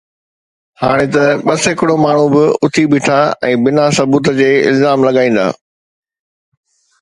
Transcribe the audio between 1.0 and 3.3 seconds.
ته ٻه سيڪڙو ماڻهو به اٿي بيٺا